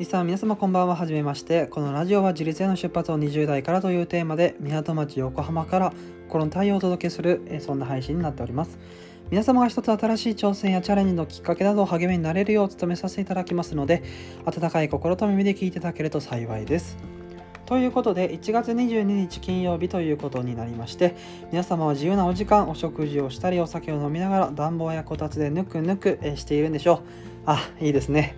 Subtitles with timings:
[0.00, 0.96] リスナー皆様こんばんは。
[0.96, 1.66] はじめまして。
[1.66, 5.92] このラジオは自立への出発を20代からというテーマで港町横浜から
[6.26, 8.78] 心の太陽をお届けするそんな配信になっております。
[9.28, 14.02] 皆様が一つ新しい挑戦やチャレンジのきっかけなどを励みになれるよう努めさせていただきますので
[14.46, 16.96] 温かい心と耳で聞いていただけると幸いです。
[17.66, 21.14] ということで1月22日金曜日ということになりまして
[21.52, 27.00] 皆様は自由なお時間お食事をしたりお酒を飲みながら暖房やこたつでぬくぬくしているんでしょう。
[27.44, 28.34] あいいですね。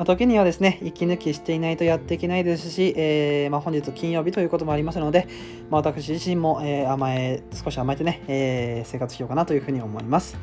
[0.00, 5.28] まあ時にはですね息抜きしていないとやっていけないですし、えーまあ、本日金曜日ということもありますので、
[5.68, 10.38] まあ、私自身も、えー甘え少し甘えてね、えー生活しようかなというふうに思います。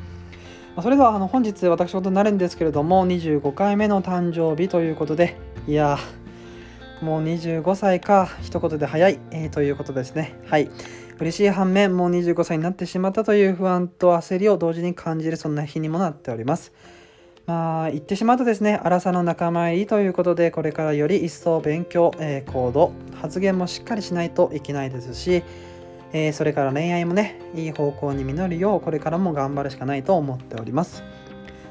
[0.76, 5.36] まそれではあの本日私事になるんですけれども25回目の誕生日ということで
[5.66, 10.38] いやーもう25歳か一言で早い、えーということですね。
[10.46, 10.70] はい。
[11.18, 16.72] 嬉しい反面もう25歳になってしまったという不安と焦りを同時に感じるそんな日にもなっております。
[17.48, 25.42] まあ言ってしまうとですね荒さの仲間入りということでこれからより一層勉強、えー行動発言もしっかりしないといけないですし、
[26.12, 31.02] えーそれから恋愛もねいい方向に実るようこれからも頑張るしかないと思っております。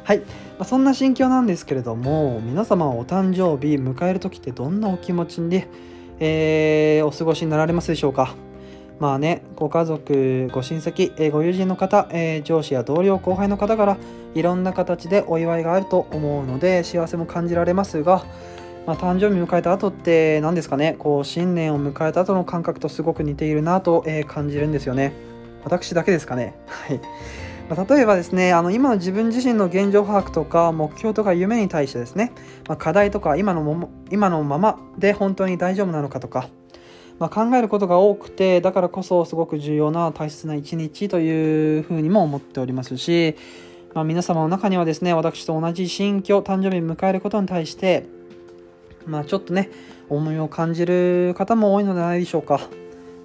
[0.03, 0.25] はい、ま
[0.61, 5.67] あそんな心境なんですけれども皆様お誕生日迎える時ってどんなお気持ちで、
[6.19, 8.33] えーお過ごしになられますでしょうか？
[8.99, 13.97] まあね、ご家族、ご親戚、えーご友人の方、えー上司や同僚、後輩の方から
[14.33, 18.25] いろんな形でお祝いがあると思うので幸せも感じられますが、
[18.87, 25.13] まあ、誕生日迎えた後って何ですかねこう新年を迎えた後の感覚とすごく似ているなと、えー感じるんですよね。
[25.63, 26.55] 私だけですかね。
[26.67, 26.99] はい、
[27.69, 32.31] まあ例えばですねあの今の自分自身の現状把握とか目標とか夢に対してですね、
[32.67, 36.49] まあ課題とか今のもも今のままで本当に大丈夫なのかとか
[37.19, 43.35] まあ、考えることが多くてだからこそすごく重要な大切な一日というふうにも思っておりますし、
[43.93, 48.05] まあ、皆様の中にはですね私と同じ新居誕生日を迎えることに対して、
[49.05, 49.71] まあ、ちょっとね
[50.09, 52.61] 重みを感じる方も多いのではないでしょうか。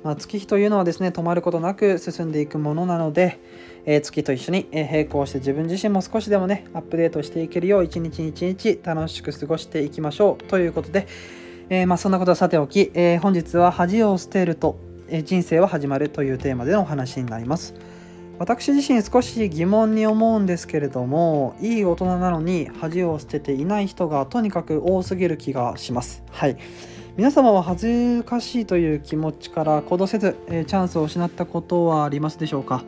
[0.02, 3.38] まあ、月日というのはですね止まることなく進んでいくものなので、
[3.84, 11.06] えー月と一緒に並行して自分自身も少しでもねアップデートしていけるよう一日一日楽しく過ごしていきましょうということで、
[11.75, 14.78] えーまあ、そんなことはさておき、えー本日は恥を捨てると、
[15.09, 17.75] え人生は始まるというテーマでのお話になります。
[18.38, 26.22] 私自身少し疑問に思うんですけれどもいい大人なのに恥を捨てていない人がとにかく多すぎる気がします。
[26.31, 26.59] はい。
[27.16, 32.84] 皆様は恥ずかしいという気持ちから行動せず、えチャンスを失ったことはありますでしょうか？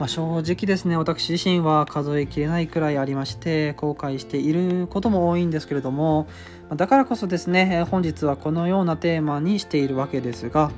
[0.00, 6.26] まあ、正直ですね私自身は数えきれないくらいありまして後悔していることも多いんですけれども
[6.74, 10.72] だからこそですね本日はこのようなテーマにしているわけですが、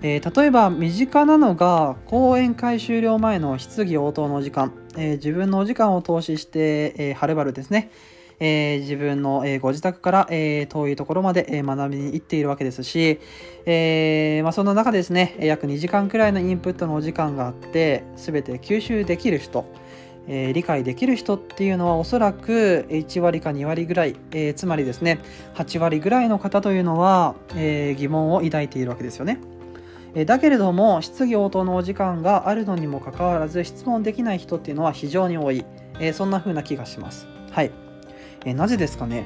[0.00, 7.90] えー例えば身近なのが講演会終了前の質疑応答の時間、えー自分のお時間を投資して、えーはるばるですね。
[8.44, 13.20] えー自分の、えーご自宅から、えー遠いところまで、え学びに行っているわけですし、
[13.66, 19.64] えまあ、そんな中ですね約2時間くらいのインプットのお時間があって全て吸収できる人、
[20.26, 25.20] え理解できる人っていうのはおそらく1割か2割ぐらい、えつまりですね
[25.54, 29.38] 8割ぐらいの方というのは、え疑問を抱いているわけですよね。
[30.26, 35.64] だけれども質疑応答のお時間があるのにもかかわらず質問できない人っていうのは非常に多い、
[36.00, 37.28] えそんな風な気がします。
[37.52, 37.70] はい、
[38.44, 39.24] えなぜですかね？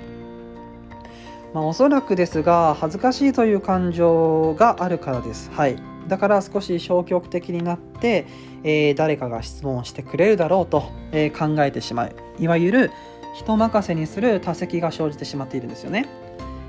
[1.55, 5.51] まあ、おそらくですが恥ずかしいという感情があるからです。
[5.53, 8.27] はい、だから少し消極的になって、
[8.63, 12.91] えー誰かが質問してくれるだろうと、えー考えてしまういわゆる
[13.35, 16.09] 人任せにする多責が生じてしまっているんですよね。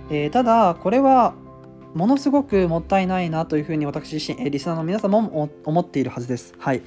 [0.09, 1.33] えーただこれは
[1.93, 6.53] ものすごくもったいないなというふうに私自身、えリスナーの皆様も思っているはずです。
[6.57, 6.81] はい。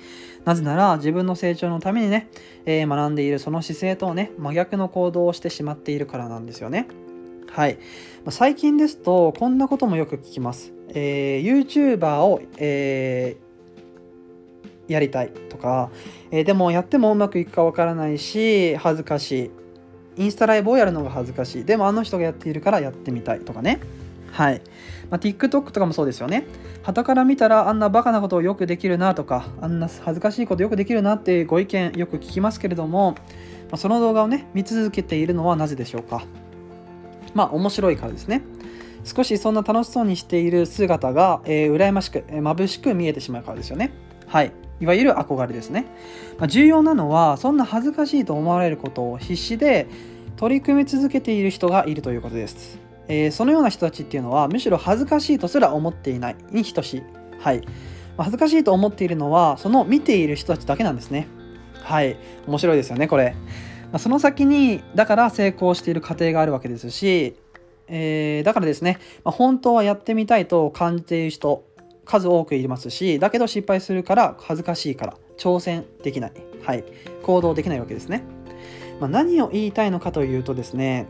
[0.45, 2.29] なぜなら自分の成長のためにね、
[2.67, 6.87] えー学んでいるその姿勢とね、真逆の行動をしてしまっているからなんですよね。
[7.51, 7.79] はい。
[8.25, 10.73] ま最近ですと、こんなこともよく聞きます。
[10.89, 13.51] えー YouTuber を、えー
[14.93, 15.91] やりたいとか、
[16.31, 19.51] えーでもやってもうまくいくかわからないし、恥ずかしい。
[20.17, 21.65] インスタライブをやるのが恥ずかしい。
[21.65, 23.81] でもあの人がやっているからやってみたいとかね。
[24.33, 24.63] はい。
[25.11, 26.47] まあ、TikTok とかもそうですよね。
[26.83, 33.17] 傍から見たらあんなバカなことをよくできるなとか、あんな恥ずかしいことよくできるなってご意見よく聞きますけれども、
[33.71, 36.25] まその動画をね、見続けているのはなぜでしょうか。
[37.35, 38.43] まあ面白いからですね。
[39.05, 43.93] 少しそんな楽しそうにしている姿が、えー羨ましく、えー眩しく見えてしまうからですよね。
[44.27, 44.53] はい。
[44.81, 45.87] いわゆる憧れですね。
[46.39, 49.87] まあ、重要なのは、そんな恥ずかしいと思われることを必死で
[50.37, 52.80] 取り組み続けている人がいるということです。
[53.11, 57.03] えーそのような人たちっていうのは、むしろ恥ずかしいとすら思っていないに等しい。
[57.39, 57.63] はい。
[58.17, 61.27] ま恥ずかしいと思っているのは、その見ている人たちだけなんですね。
[61.83, 62.17] はい。
[62.47, 63.35] 面白いですよね、これ。
[63.93, 67.37] まその先に、だから成功している過程があるわけですし、
[67.91, 71.65] えー、だからですね、ま、本当はやってみたいと感じている人
[72.05, 76.85] 数多くいますしだけど失敗するから恥ずかしいから挑戦できない、はい、
[77.23, 78.23] 行動できないわけですね、
[79.01, 81.09] まあ、何を言いたいのかというとですね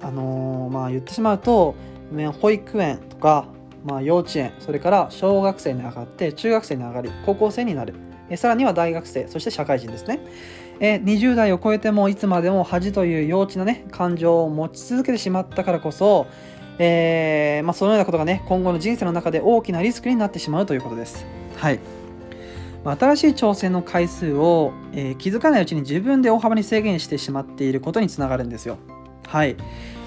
[0.00, 1.74] あのー、まあ言ってしまうと
[2.40, 3.46] 保育園とか、
[3.84, 7.94] まあ、幼稚園それから小学生に上がって中学生に上がり高校生になる。
[8.30, 10.20] えさらには大学生そして社会人ですね。
[10.80, 16.26] え20代を超えてもいつまでも恥という幼稚なね感情を持ち続けてしまったからこそ、
[16.78, 21.26] えー、まあ、そのようなことがね今後の人生の中で大きなリスクになってしまうということです。
[21.56, 21.80] はい。
[22.84, 28.78] 新しい挑戦の回数を、えー、気づかないうちに自分で大幅に制限してしまっていることにつながるんですよ
[29.28, 29.56] はい、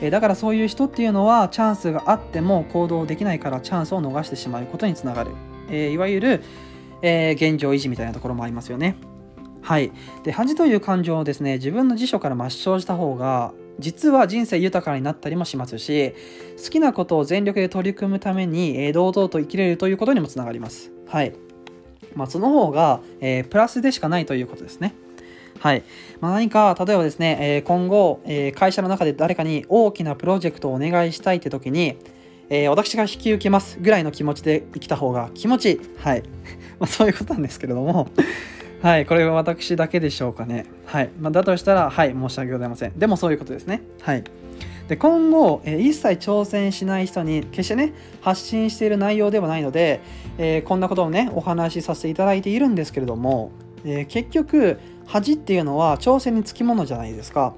[0.01, 5.31] え、だからそういう人っていうのはチャンスがあっても行動できないからチャンスを逃してしまうことにつながる、
[5.69, 6.43] えー、いわゆる、
[7.03, 8.95] え現状維持みたいなところもありますよね
[9.61, 9.91] はい。
[10.23, 16.13] で、恥という感情をですね、自分の辞書から抹消した方が、実は人生豊かになったりもしますし、
[16.63, 20.91] 好きなことを全力で取り組むために、えー、堂々と生きれるということにもつながります。
[21.07, 21.33] はい。
[22.15, 24.95] まあ、その方が、え、プラスでしかないということですね。
[25.61, 25.83] はい。
[26.19, 31.97] まあ、何か、例えばですね、え、今後、え会社の中で誰かに大きなプロジェクトをお願いしたいって時に、
[32.49, 35.79] え私が引き受けますぐらいの気持ちで生きた方が気持ちいい。
[35.97, 36.23] はい。
[36.81, 38.07] まあ、そういうことなんですけれども
[38.81, 40.65] はい、これは私だけでしょうかね。
[40.87, 41.09] はい。
[41.19, 42.97] まあ、だとしたら、はい、申し訳ございません。
[42.97, 43.83] でもそういうことですね。
[44.01, 44.23] はい。
[44.87, 49.99] で、今後、えー、一切挑戦しない人に、決してね、発信している内容ではないので、
[50.39, 53.51] えー、こんなことをね、お話しさせていただいているんですけれども、
[53.85, 54.79] え、結局、
[55.11, 57.53] 恥っていうのは挑戦につきものじゃないですか。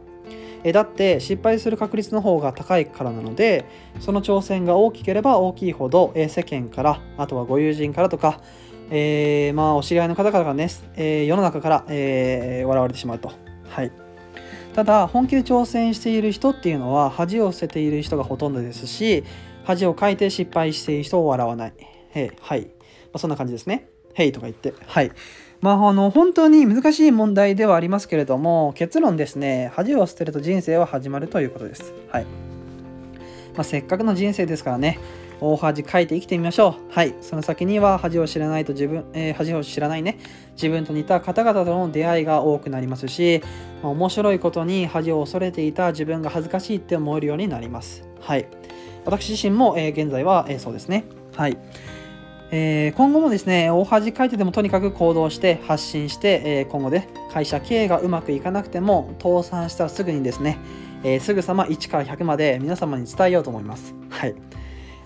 [0.64, 3.66] えだって失敗する確率の方が高いからなので
[4.00, 8.42] その挑戦が大きければ大きいほど、え世間からあとはご友人からとか、
[8.90, 13.32] えー、まあ、お知り合いの方々がね、え、世の中から、え、笑われてしまうと。
[13.68, 13.92] はい。
[14.74, 19.24] ただ、本気で挑戦している人っていうのは、恥を捨てている人がほとんどですし、
[19.64, 21.74] 恥をかいて失敗している人を笑わない。
[22.14, 22.62] へはい。
[22.62, 22.68] ま
[23.14, 23.90] あ、そんな感じですね。
[24.14, 24.74] へいとか言って。
[24.86, 25.12] はい。
[25.64, 31.94] まあ、あの、本当に難しい問題ではありますけれども、結論ですね、恥を捨てると人生は始まるということです。
[32.10, 32.26] はい。
[33.56, 35.00] まあ、せっかくの人生ですからね、
[35.40, 36.94] 大恥かいて生きてみましょう。
[36.94, 37.16] はい。
[37.22, 40.20] その先には恥を知らないと自分、えー、恥を知らないね、
[40.56, 43.42] 自分と似た方々との出会いが多くなりますし、
[43.82, 48.04] まあ、面白いことに恥を恐れていた自分が恥ずかしいって思えるようになります。
[48.20, 48.48] はい。
[49.06, 51.06] 私自身も、えー、現在は、えー、そうですね。
[51.38, 51.58] はい。
[52.56, 60.60] えー、今後もですね、大恥かいてでもとにかく行動して発信して、えー、今後で会社経営がうまくいかなくても倒産したらすぐにですね、
[61.04, 63.96] えー、すぐさま1から100まで皆様に伝えようと思います。
[64.12, 64.36] はい。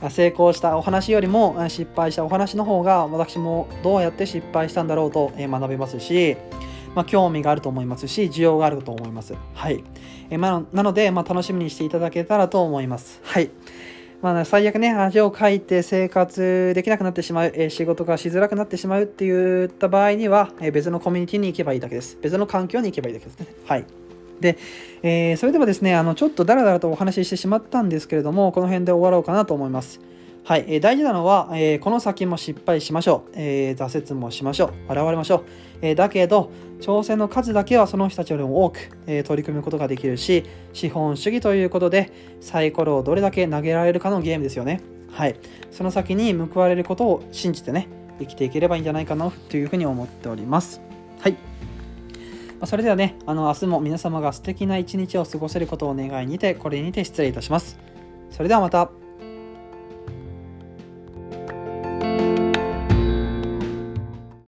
[0.10, 6.36] 成功したお話よりも失敗したお話の方が私もどうやって失敗したんだろうと学べますし、
[6.96, 9.36] まあ、興味があると思いますし需要があると思います。
[9.54, 9.86] はい。
[10.30, 13.22] えまあ、なので、まあ、楽しみにしていただけたらと思います。
[13.24, 13.52] はい。
[14.22, 22.18] まあ、最悪ね、味をかいて生活できなくなってしまう、え仕事がしづらくなってしまうって言った場合には、え別のコミュニティに行けばいいだけです。
[22.22, 23.46] 別の環境に行けばいいだけですね。
[23.66, 23.86] はい。
[24.40, 24.58] で、
[25.04, 30.00] えー、それではですね、あのちょっとダラダラとお話ししてしまったんですけれども、この辺で終わろうかなと思います。
[30.48, 35.44] はい、えー、大事なのは、えー、この先も失敗しましょう、えー、挫折もしましょう、笑われましょう。
[35.82, 44.80] えだけど、挑戦の数だけはその人たちよりも多く、え取り組むことができるし、資本主義ということで、サイコロをどれだけ投げられるかのゲームですよね。
[45.12, 45.36] はい。
[45.70, 47.90] その先に報われることを信じてね、
[48.20, 50.80] 生きていければいいんじゃないかなというふうに思っております。
[51.20, 51.36] はい。
[52.62, 57.78] まそれではね、あの明日も皆様が素敵な一日を過ごせることを願いにて、これにて失礼いたします。
[58.32, 59.07] それではまた。